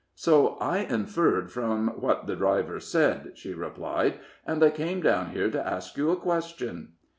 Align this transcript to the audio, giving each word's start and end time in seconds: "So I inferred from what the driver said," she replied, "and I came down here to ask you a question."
"So 0.15 0.57
I 0.59 0.79
inferred 0.79 1.51
from 1.51 1.89
what 1.89 2.25
the 2.25 2.35
driver 2.35 2.79
said," 2.79 3.33
she 3.35 3.53
replied, 3.53 4.15
"and 4.47 4.63
I 4.63 4.71
came 4.71 4.99
down 5.03 5.29
here 5.29 5.51
to 5.51 5.63
ask 5.67 5.95
you 5.95 6.09
a 6.09 6.15
question." 6.15 6.93